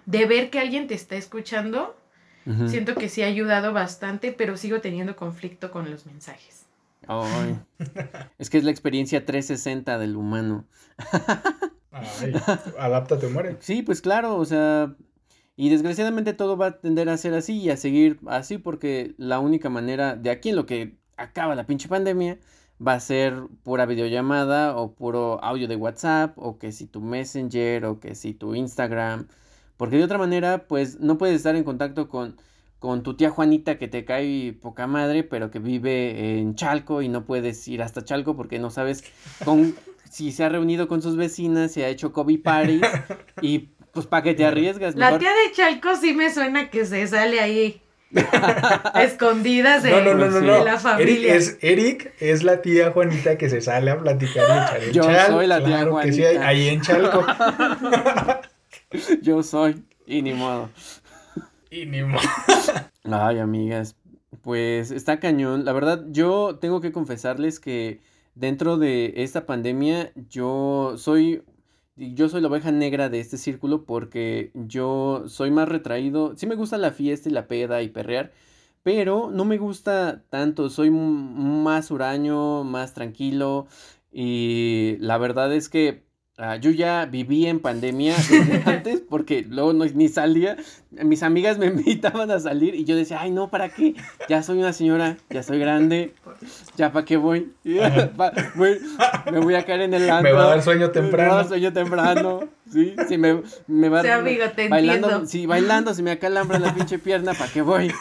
[0.06, 1.96] de ver que alguien te está escuchando,
[2.68, 6.66] siento que sí ha ayudado bastante, pero sigo teniendo conflicto con los mensajes.
[7.08, 7.58] Ay.
[8.38, 10.66] Es que es la experiencia 360 del humano.
[11.90, 12.32] Ay,
[12.78, 13.56] adáptate o muere.
[13.58, 14.94] Sí, pues claro, o sea,
[15.56, 19.40] y desgraciadamente todo va a tender a ser así y a seguir así porque la
[19.40, 22.38] única manera de aquí en lo que acaba la pinche pandemia
[22.84, 27.84] va a ser pura videollamada o puro audio de WhatsApp o que si tu Messenger
[27.86, 29.26] o que si tu Instagram,
[29.76, 32.36] porque de otra manera pues no puedes estar en contacto con
[32.78, 37.08] con tu tía Juanita que te cae poca madre, pero que vive en Chalco y
[37.08, 39.02] no puedes ir hasta Chalco porque no sabes
[39.44, 39.74] con
[40.10, 42.82] si se ha reunido con sus vecinas, se ha hecho COVID parties
[43.40, 46.84] y pues para que te arriesgas, La mejor tía de Chalco sí me suena que
[46.84, 47.82] se sale ahí.
[48.94, 50.46] escondidas de, No, no, no, no, Sí.
[50.46, 50.58] no.
[50.58, 51.12] de la familia.
[51.14, 55.02] Eric es, Eric es la tía Juanita que se sale a platicar y echar Yo
[55.04, 55.26] chal.
[55.32, 56.46] soy la tía Claro que sí, Juanita.
[56.48, 57.26] ahí en Chalco.
[59.22, 60.70] yo soy y ni modo.
[61.70, 62.22] Y ni modo.
[63.04, 63.96] Ay, amigas,
[64.42, 65.64] pues está cañón.
[65.64, 68.00] La verdad, yo tengo que confesarles que
[68.34, 71.42] dentro de esta pandemia yo soy
[71.98, 76.36] yo soy la oveja negra de este círculo porque yo soy más retraído.
[76.36, 78.32] Sí me gusta la fiesta y la peda y perrear,
[78.82, 80.70] pero no me gusta tanto.
[80.70, 83.66] Soy más huraño, más tranquilo
[84.12, 86.07] y la verdad es que
[86.38, 90.56] ah, yo ya viví en pandemia desde antes porque luego no, ni salía.
[90.90, 93.94] Mis amigas me invitaban a salir y yo decía, ay, no, ¿para qué?
[94.28, 96.14] Ya soy una señora, ya soy grande,
[96.76, 97.52] ya para qué voy.
[98.16, 98.78] Pa- voy-
[99.32, 100.34] me voy a caer en el Me antro.
[100.36, 101.34] va a dar sueño Me va a temprano.
[101.36, 102.40] dar sueño temprano.
[102.72, 105.26] Sí, sí, me, me va a Sí, amigo, te bailando, entiendo.
[105.28, 107.92] Sí, bailando, se me acalambra la pinche pierna, ¿para qué voy?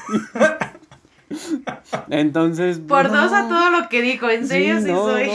[2.09, 2.79] Entonces.
[2.79, 5.27] Por dos a todo lo que dijo, en serio sí, no, soy.
[5.27, 5.33] no.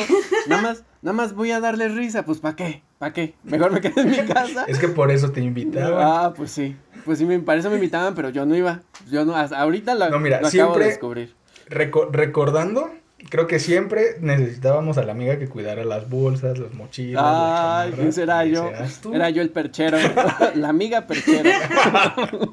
[0.49, 2.83] Nada más, nada más voy a darle risa, pues ¿para qué?
[3.03, 3.35] ¿Para qué?
[3.43, 4.65] Mejor me quedo en mi casa.
[4.69, 6.27] Es que por eso te invitaba.
[6.27, 6.77] Ah, pues sí.
[7.05, 8.83] Pues sí, me, para eso me invitaban, pero yo no iba.
[9.11, 11.35] Yo no, hasta ahorita lo, No, mira, lo acabo de siempre- descubrir.
[11.69, 12.93] Reco- recordando,
[13.29, 17.25] creo que siempre necesitábamos a la amiga que cuidara las bolsas, las mochilas.
[17.25, 18.71] las Ay, era y yo.
[19.03, 19.13] tú.
[19.13, 19.99] Era yo el perchero.
[20.55, 21.59] la amiga perchera.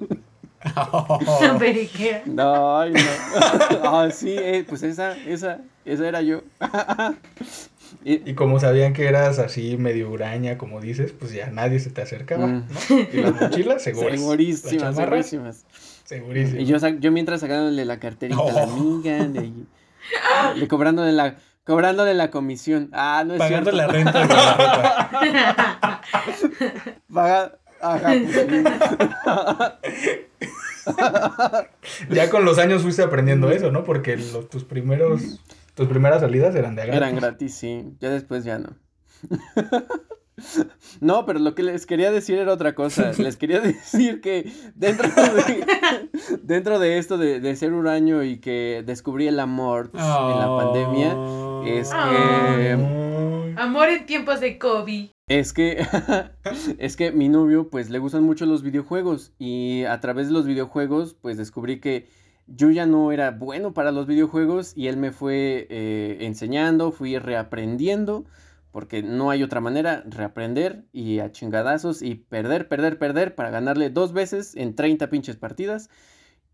[2.26, 3.00] No, ay, no.
[3.84, 6.42] Ah, sí, eh, pues esa, esa, esa era yo.
[8.04, 11.90] Y- Y como sabían que eras así medio huraña, como dices, pues ya nadie se
[11.90, 12.68] te acercaba, Mm.
[12.68, 13.00] ¿no?
[13.14, 14.20] Y las mochilas, seguras.
[14.20, 15.66] segurísimas, segurísimas.
[16.06, 16.62] segurísimas.
[16.62, 19.02] Y yo, yo mientras sacándole la carterita a la Oh.
[19.04, 19.28] amiga,
[20.70, 21.36] cobrándole la,
[21.66, 22.90] cobrándole la comisión.
[22.94, 23.78] Ah, no es Pagando cierto.
[23.78, 24.28] la renta de.
[27.14, 28.48] Paga- Ajá, pues.
[32.10, 33.84] Ya con los años fuiste aprendiendo eso, ¿no?
[33.84, 35.40] Porque los, tus primeros,
[35.80, 36.98] tus primeras salidas eran de gratis.
[36.98, 37.96] Eran gratis, sí.
[38.02, 38.76] Ya después ya no.
[41.02, 43.12] No, pero lo que les quería decir era otra cosa.
[43.18, 45.66] Les quería decir que dentro de,
[46.44, 51.18] dentro de esto de, de ser huraño y que descubrí el amor en la pandemia,
[51.66, 55.10] es que Amor en tiempos de COVID.
[55.28, 55.86] Es que,
[56.78, 60.48] es que mi novio, pues, le gustan mucho los videojuegos y a través de los
[60.48, 62.08] videojuegos, pues, descubrí que
[62.56, 67.18] yo ya no era bueno para los videojuegos y él me fue eh, enseñando, fui
[67.18, 68.26] reaprendiendo,
[68.72, 73.90] porque no hay otra manera, reaprender y a chingadazos y perder, perder, perder para ganarle
[73.90, 75.90] dos veces en 30 pinches partidas.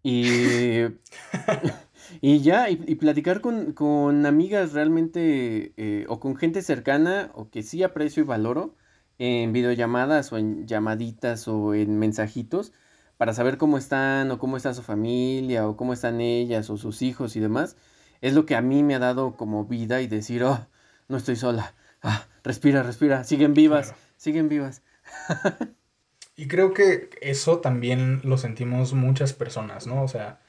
[0.03, 0.84] Y,
[2.21, 7.84] y ya, y, platicar con, amigas realmente eh, o con gente cercana o que sí
[7.84, 8.75] aprecio y valoro
[9.17, 12.73] en videollamadas o en llamaditas o en mensajitos
[13.17, 17.01] para saber cómo están o cómo está su familia o cómo están ellas o sus
[17.01, 17.78] hijos y demás,
[18.21, 20.67] es lo que a mí me ha dado como vida y decir, oh,
[21.08, 24.82] no estoy sola, ah, respira, respira, siguen vivas, siguen vivas.
[26.36, 30.04] y creo que eso también lo sentimos muchas personas, ¿no?
[30.04, 30.39] O sea,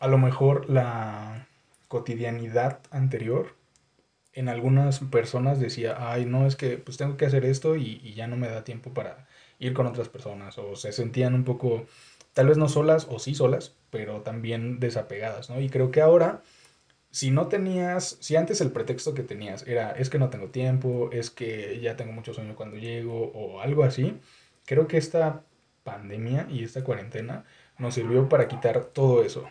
[0.00, 1.46] a lo mejor la
[1.88, 3.54] cotidianidad anterior
[4.32, 8.14] en algunas personas decía, ay, no, es que pues tengo que hacer esto y, y
[8.14, 9.26] ya no me da tiempo para
[9.60, 11.86] ir con otras personas o se sentían un poco,
[12.32, 15.60] tal vez no solas o sí solas, pero también desapegadas, ¿no?
[15.60, 16.42] Y creo que ahora,
[17.10, 21.10] si no tenías, si antes el pretexto que tenías era, es que no tengo tiempo,
[21.12, 24.18] es que ya tengo mucho sueño cuando llego o algo así,
[24.66, 25.42] creo que esta
[25.84, 27.44] pandemia y esta cuarentena
[27.78, 29.48] nos sirvió para quitar todo eso.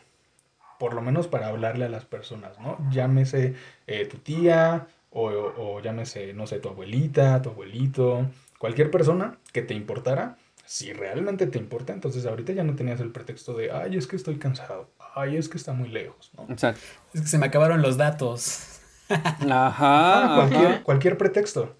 [0.79, 2.77] Por lo menos para hablarle a las personas, ¿no?
[2.91, 3.55] Llámese
[3.87, 8.27] eh, tu tía o, o llámese, no sé, tu abuelita, tu abuelito,
[8.59, 13.11] cualquier persona que te importara, si realmente te importa, entonces ahorita ya no tenías el
[13.11, 16.45] pretexto de, ay, es que estoy cansado, ay, es que está muy lejos, ¿no?
[16.47, 16.81] Exacto.
[17.15, 18.81] Es que se me acabaron los datos.
[19.09, 21.75] ajá, cualquier, cualquier pretexto.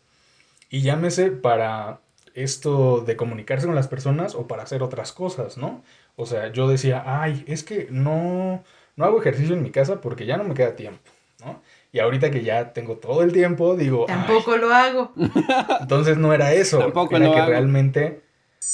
[0.72, 2.00] Y llámese para
[2.34, 5.84] esto de comunicarse con las personas o para hacer otras cosas, ¿no?
[6.15, 8.63] O sea, yo decía, ay, es que no,
[8.96, 11.12] no hago ejercicio en mi casa porque ya no me queda tiempo,
[11.44, 11.62] ¿no?
[11.91, 14.06] Y ahorita que ya tengo todo el tiempo, digo.
[14.06, 15.12] Tampoco lo hago.
[15.82, 16.78] Entonces no era eso.
[16.78, 18.21] Tampoco era que realmente.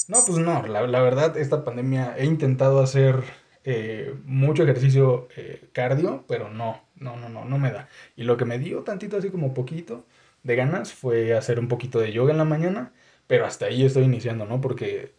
[0.08, 0.66] No, pues no.
[0.66, 3.24] La, verdad, esta pandemia he intentado hacer
[3.64, 7.88] eh, mucho ejercicio eh, cardio, pero no, no, no, no, no me da.
[8.16, 10.04] Y lo que me dio tantito, así como poquito
[10.42, 12.92] de ganas, fue hacer un poquito de yoga en la mañana.
[13.26, 14.60] Pero hasta ahí estoy iniciando, ¿no?
[14.60, 15.14] Porque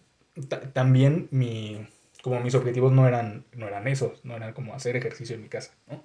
[0.73, 1.87] también mi.
[2.21, 5.49] Como mis objetivos no eran, no eran esos, no eran como hacer ejercicio en mi
[5.49, 6.03] casa, ¿no?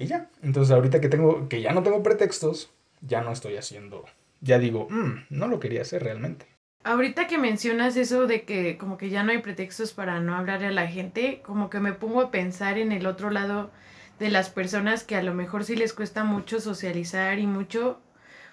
[0.00, 0.30] Y ya.
[0.42, 2.70] Entonces ahorita que tengo, que ya no tengo pretextos,
[3.02, 4.06] ya no estoy haciendo,
[4.40, 6.46] ya digo, mm, no lo quería hacer realmente.
[6.82, 10.68] Ahorita que mencionas eso de que como que ya no hay pretextos para no hablarle
[10.68, 13.70] a la gente, como que me pongo a pensar en el otro lado
[14.18, 18.00] de las personas que a lo mejor sí les cuesta mucho socializar y mucho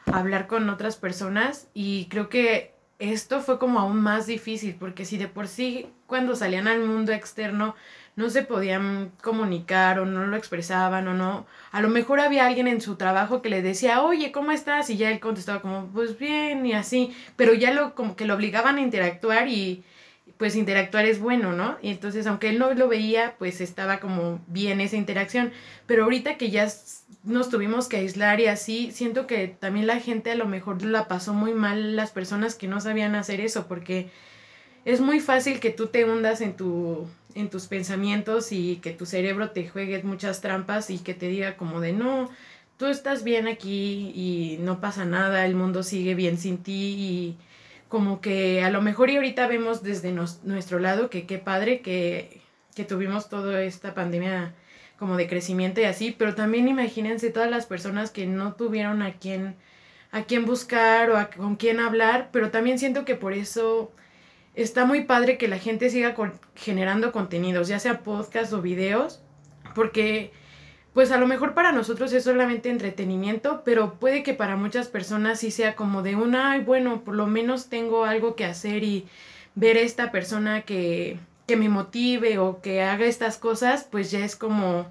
[0.06, 5.18] hablar con otras personas y creo que esto fue como aún más difícil porque si
[5.18, 7.76] de por sí cuando salían al mundo externo
[8.16, 11.46] no se podían comunicar o no lo expresaban o no.
[11.72, 14.90] A lo mejor había alguien en su trabajo que le decía, oye, ¿cómo estás?
[14.90, 18.34] Y ya él contestaba como, pues bien y así, pero ya lo como que lo
[18.34, 19.84] obligaban a interactuar y
[20.38, 21.78] pues interactuar es bueno, ¿no?
[21.84, 25.52] Y entonces aunque él no lo veía, pues estaba como bien esa interacción,
[25.86, 26.68] pero ahorita que ya
[27.28, 31.10] nos tuvimos que aislar y así, siento que también la gente a lo mejor la
[31.10, 34.10] pasó muy mal las personas que no sabían hacer eso porque
[34.86, 39.06] es muy fácil que tú te hundas en tu en tus pensamientos y que tu
[39.06, 42.32] cerebro te juegue muchas trampas y que te diga como de no,
[42.78, 47.38] tú estás bien aquí y no pasa nada, el mundo sigue bien sin ti y
[47.90, 52.42] como que a lo mejor y ahorita vemos desde nuestro lado que qué padre que,
[52.74, 54.56] que tuvimos toda esta pandemia
[54.98, 59.14] como de crecimiento y así, pero también imagínense todas las personas que no tuvieron a
[59.14, 59.56] quién
[60.12, 63.92] a quién buscar o con quién hablar, pero también siento que por eso
[64.56, 66.16] está muy padre que la gente siga
[66.56, 69.22] generando contenidos, ya sea podcast o videos,
[69.76, 70.32] porque
[70.94, 75.40] pues a lo mejor para nosotros es solamente entretenimiento, pero puede que para muchas personas
[75.40, 79.06] sí sea como de una, ay, bueno, por lo menos tengo algo que hacer y
[79.54, 84.24] ver a esta persona que, que me motive o que haga estas cosas, pues ya
[84.24, 84.86] es como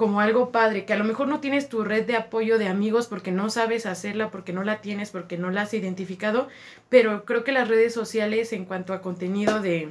[0.00, 3.06] como algo padre, que a lo mejor no tienes tu red de apoyo de amigos
[3.06, 6.48] porque no sabes hacerla, porque no la tienes, porque no la has identificado,
[6.88, 9.90] pero creo que las redes sociales en cuanto a contenido de,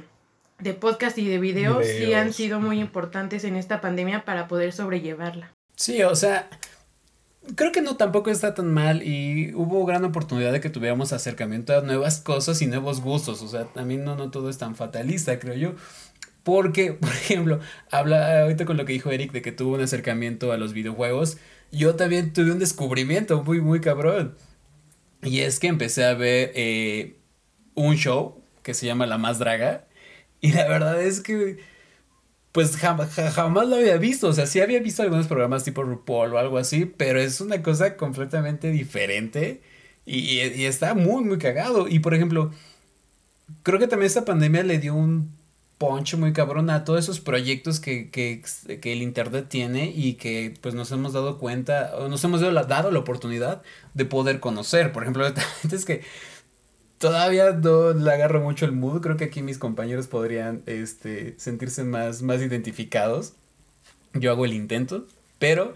[0.58, 4.72] de podcast y de videos, sí han sido muy importantes en esta pandemia para poder
[4.72, 5.52] sobrellevarla.
[5.76, 6.48] Sí, o sea,
[7.56, 11.76] creo que no tampoco está tan mal y hubo gran oportunidad de que tuviéramos acercamiento
[11.76, 15.38] a nuevas cosas y nuevos gustos, o sea, también no, no todo es tan fatalista,
[15.38, 15.74] creo yo.
[16.42, 20.52] Porque, por ejemplo, habla ahorita con lo que dijo Eric de que tuvo un acercamiento
[20.52, 21.38] a los videojuegos.
[21.72, 24.34] Yo también tuve un descubrimiento muy, muy cabrón.
[25.22, 27.16] Y es que empecé a ver eh,
[27.74, 29.86] un show que se llama La Más Draga.
[30.40, 31.58] Y la verdad es que,
[32.52, 34.28] pues jamás, jamás lo había visto.
[34.28, 37.62] O sea, sí había visto algunos programas tipo RuPaul o algo así, pero es una
[37.62, 39.62] cosa completamente diferente.
[40.06, 41.88] Y, y, está muy, muy cagado.
[41.88, 42.50] Y por ejemplo,
[43.62, 45.38] creo que también esta pandemia le dio un
[45.78, 48.42] poncho muy cabrón a todos esos proyectos que, que,
[48.82, 52.52] que, el internet tiene y que pues nos hemos dado cuenta, o nos hemos dado
[52.52, 53.62] la, dado la oportunidad
[53.94, 54.92] de poder conocer.
[54.92, 55.26] Por ejemplo,
[55.72, 56.02] es que
[57.00, 59.00] todavía no le agarro mucho el mood.
[59.00, 63.32] Creo que aquí mis compañeros podrían este, sentirse más, más identificados.
[64.12, 65.06] Yo hago el intento,
[65.38, 65.72] pero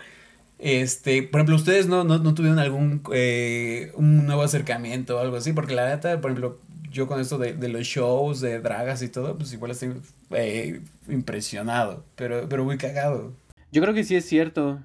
[0.58, 5.36] este, por ejemplo, ustedes no, no, no tuvieron algún eh, un nuevo acercamiento o algo
[5.36, 6.58] así, porque la neta, por ejemplo,
[6.90, 9.94] yo con esto de, de los shows, de dragas y todo, pues igual estoy
[10.30, 13.32] eh, impresionado, pero, pero muy cagado.
[13.72, 14.78] Yo creo que sí es cierto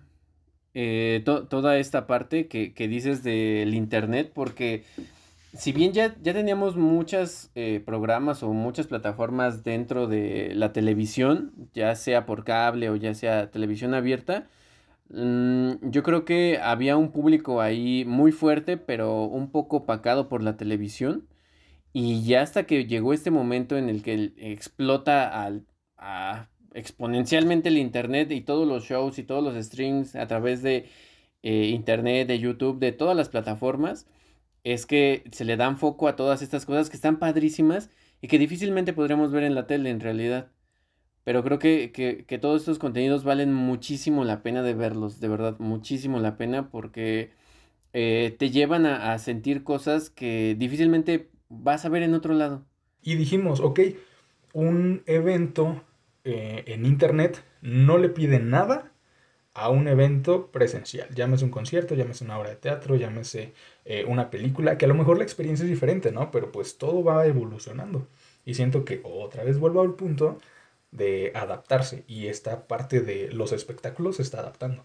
[0.73, 4.85] eh, toda esta parte que, que dices del internet, porque
[5.53, 11.53] si bien ya, ya teníamos muchos eh, programas o muchas plataformas dentro de la televisión,
[11.73, 14.47] ya sea por cable o ya sea televisión abierta,
[15.09, 20.43] mm, yo creo que había un público ahí muy fuerte, pero un poco opacado por
[20.43, 21.27] la televisión.
[21.93, 25.65] Y ya hasta que llegó este momento en el que explota al,
[26.73, 30.85] exponencialmente el Internet y todos los shows y todos los streams a través de
[31.43, 34.07] eh, Internet, de YouTube, de todas las plataformas,
[34.73, 37.89] es que se le dan foco a todas estas cosas que están padrísimas
[38.21, 40.51] y que difícilmente podremos ver en la tele en realidad.
[41.23, 45.57] Pero creo que, que, todos estos contenidos valen muchísimo la pena de verlos, de verdad,
[45.59, 47.31] muchísimo la pena porque
[47.93, 52.65] eh, te llevan a, sentir cosas que difícilmente vas a ver en otro lado.
[53.01, 53.79] Y dijimos, ok,
[54.53, 55.83] un evento
[56.23, 58.91] eh, en internet no le pide nada
[59.53, 61.13] a un evento presencial.
[61.13, 63.53] Llámese un concierto, llámese una obra de teatro, llámese
[63.85, 66.31] eh, una película, que a lo mejor la experiencia es diferente, ¿no?
[66.31, 68.07] Pero pues todo va evolucionando.
[68.45, 70.39] Y siento que otra vez vuelvo al punto
[70.91, 74.83] de adaptarse y esta parte de los espectáculos se está adaptando.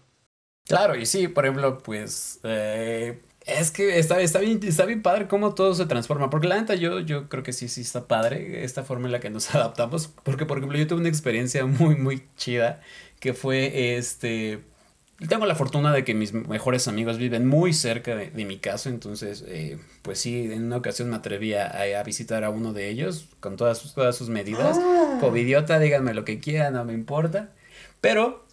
[0.67, 5.27] Claro, y sí, por ejemplo, pues eh, es que está, está, bien, está bien padre
[5.27, 6.29] cómo todo se transforma.
[6.29, 9.19] Porque la neta, yo, yo creo que sí, sí está padre esta forma en la
[9.19, 10.07] que nos adaptamos.
[10.07, 12.81] Porque, por ejemplo, yo tuve una experiencia muy, muy chida
[13.25, 14.59] que fue este...
[15.27, 19.43] Tengo la fortuna de que mis mejores amigos viven muy cerca de, mi casa, entonces,
[19.47, 23.55] eh, pues sí, en una ocasión me atreví a, visitar a uno de ellos con
[23.55, 24.77] todas sus, todas sus medidas.
[24.79, 25.17] Ah.
[25.19, 27.49] Covidiota, díganme lo que quieran, no me importa.
[27.99, 28.45] Pero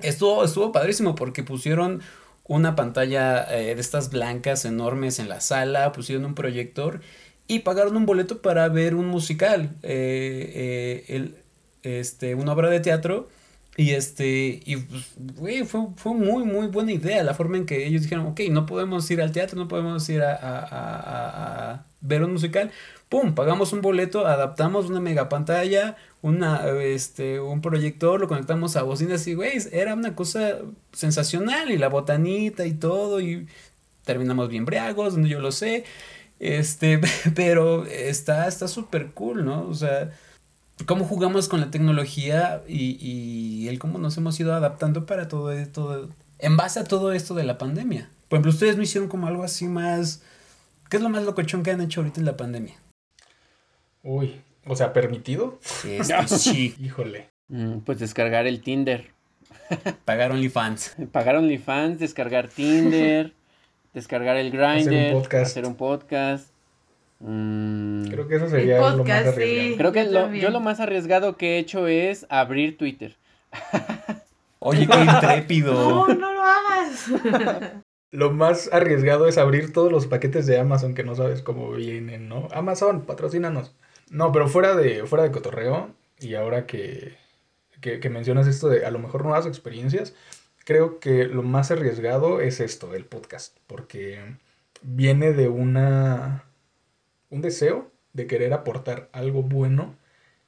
[0.00, 2.02] estuvo, estuvo padrísimo porque pusieron
[2.42, 7.00] una pantalla eh, de estas blancas enormes en la sala, pusieron un proyector
[7.46, 11.36] y pagaron un boleto para ver un musical, eh, el,
[11.84, 13.30] este, una obra de teatro
[13.76, 17.86] y este, y pues, güey, fue, fue muy, muy buena idea la forma en que
[17.86, 21.86] ellos dijeron, ok, no podemos ir al teatro, no podemos ir a, a, a, a
[22.00, 22.70] ver un musical.
[23.08, 28.82] Pum, pagamos un boleto, adaptamos una mega pantalla, una, este, un proyector, lo conectamos a
[28.82, 30.58] bocinas y, güey, era una cosa
[30.92, 31.70] sensacional.
[31.70, 33.48] Y la botanita y todo, y
[34.04, 35.84] terminamos bien briagos, yo lo sé.
[36.40, 37.00] Este,
[37.34, 39.68] pero está súper cool, ¿no?
[39.68, 40.12] O sea,
[40.86, 45.52] cómo jugamos con la tecnología y, y el cómo nos hemos ido adaptando para todo
[45.52, 46.08] esto,
[46.38, 48.10] en base a todo esto de la pandemia.
[48.28, 50.22] Por ejemplo, ustedes no hicieron como algo así más...
[50.90, 52.74] ¿Qué es lo más locochón que han hecho ahorita en la pandemia?
[54.02, 55.58] Uy, o sea, ¿permitido?
[55.84, 56.74] Este, sí.
[56.80, 57.30] Híjole.
[57.48, 59.12] Mm, pues descargar el Tinder.
[60.04, 60.96] Pagar OnlyFans.
[61.12, 63.32] Pagar OnlyFans, descargar Tinder,
[63.92, 65.46] descargar el Grindr, hacer un podcast.
[65.46, 66.53] Hacer un podcast.
[67.26, 68.08] Mm.
[68.08, 69.76] Creo que eso sería lo más arriesgado.
[69.78, 73.16] Creo que yo lo más arriesgado que he hecho es abrir Twitter.
[74.58, 75.72] Oye, qué intrépido.
[75.72, 77.06] No, no lo hagas.
[78.10, 82.28] lo más arriesgado es abrir todos los paquetes de Amazon que no sabes cómo vienen,
[82.28, 82.48] ¿no?
[82.52, 83.74] Amazon, patrocínanos.
[84.10, 87.16] No, pero fuera de, fuera de cotorreo, y ahora que,
[87.80, 90.14] que, que mencionas esto de a lo mejor nuevas experiencias,
[90.66, 94.20] creo que lo más arriesgado es esto, el podcast, porque
[94.82, 96.44] viene de una
[97.34, 99.96] un deseo de querer aportar algo bueno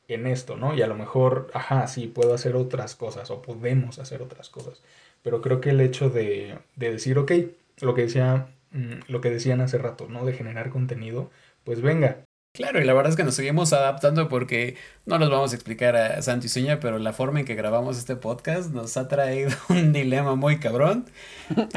[0.08, 0.74] en esto, ¿no?
[0.74, 4.82] Y a lo mejor, ajá, sí, puedo hacer otras cosas o podemos hacer otras cosas.
[5.22, 7.32] Pero creo que el hecho de, de decir, ok,
[7.80, 10.24] lo que decía, mm, lo que decían hace rato, ¿no?
[10.26, 11.30] De generar contenido,
[11.64, 12.25] pues venga,
[12.56, 15.94] Claro, y la verdad es que nos seguimos adaptando porque no nos vamos a explicar
[15.94, 19.92] a Santi Suña, pero la forma en que grabamos este podcast nos ha traído un
[19.92, 21.04] dilema muy cabrón.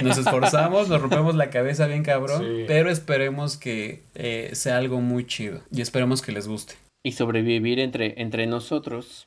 [0.01, 5.27] Nos esforzamos, nos rompemos la cabeza bien cabrón, pero esperemos que eh, sea algo muy
[5.27, 6.75] chido y esperemos que les guste.
[7.03, 9.25] Y sobrevivir entre, entre nosotros.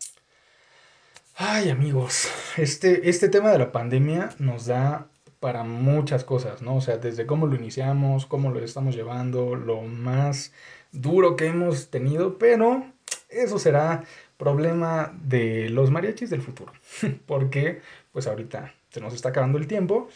[1.36, 6.76] Ay, amigos, este, este tema de la pandemia nos da para muchas cosas, ¿no?
[6.76, 10.53] O sea, desde cómo lo iniciamos, cómo lo estamos llevando, lo más
[10.93, 12.84] duro que hemos tenido, pero
[13.28, 14.05] eso será
[14.36, 16.72] problema de los mariachis del futuro,
[17.26, 17.80] porque
[18.12, 20.09] pues ahorita se nos está acabando el tiempo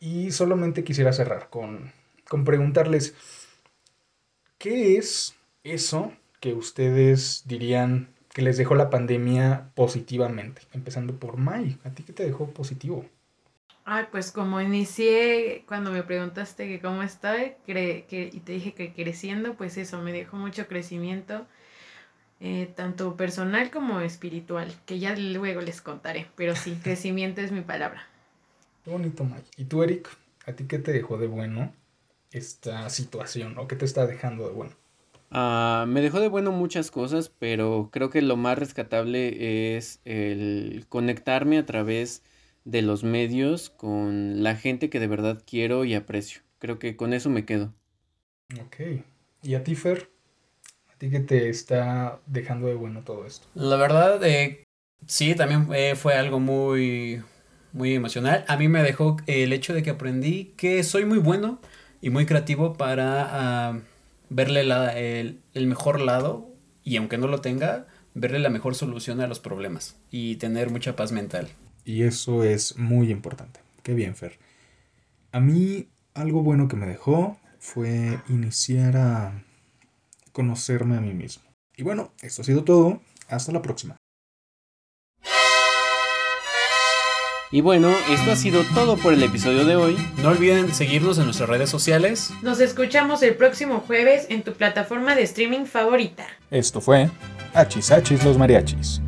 [0.00, 1.92] y solamente quisiera cerrar con
[2.28, 3.14] con preguntarles,
[4.58, 10.62] ¿qué es eso que ustedes dirían que les dejó la pandemia positivamente?
[10.72, 13.04] Empezando por May, ¿a ti qué te dejó positivo?
[13.86, 18.94] Ay, pues como inicié cuando me preguntaste que cómo estoy que, y te dije que
[18.94, 21.46] creciendo, pues eso, me dejó mucho crecimiento,
[22.40, 27.60] eh, tanto personal como espiritual, que ya luego les contaré, pero sí, crecimiento es mi
[27.60, 28.06] palabra.
[28.84, 29.42] Qué bonito, May.
[29.58, 30.08] ¿Y tú, Eric?
[30.46, 31.72] ¿A ti qué te dejó de bueno
[32.32, 34.72] esta situación o qué te está dejando de bueno?
[35.30, 40.86] Ah, me dejó de bueno muchas cosas, pero creo que lo más rescatable es el
[40.88, 42.22] conectarme a través
[42.64, 46.42] de los medios con la gente que de verdad quiero y aprecio.
[46.58, 47.72] Creo que con eso me quedo.
[48.60, 49.02] Ok.
[49.42, 50.10] ¿Y a ti, Fer?
[50.92, 53.46] ¿A ti qué te está dejando de bueno todo esto?
[53.54, 54.64] La verdad, eh,
[55.06, 57.22] sí, también eh, fue algo muy,
[57.72, 58.44] muy emocional.
[58.48, 61.60] A mí me dejó el hecho de que aprendí que soy muy bueno
[62.00, 63.80] y muy creativo para ah,
[64.30, 66.48] verle el, el mejor lado
[66.82, 70.96] y aunque no lo tenga, verle la mejor solución a los problemas y tener mucha
[70.96, 71.48] paz mental.
[71.84, 73.60] Y eso es muy importante.
[73.82, 74.38] Qué bien, Fer.
[75.32, 79.44] A mí algo bueno que me dejó fue iniciar a
[80.32, 81.44] conocerme a mí mismo.
[81.76, 83.00] Y bueno, esto ha sido todo.
[83.28, 83.96] Hasta la próxima.
[87.50, 89.96] Y bueno, esto ha sido todo por el episodio de hoy.
[90.22, 92.30] No olviden seguirnos en nuestras redes sociales.
[92.42, 96.26] Nos escuchamos el próximo jueves en tu plataforma de streaming favorita.
[96.50, 97.10] Esto fue
[97.54, 99.00] Hachis Hachis los Mariachis.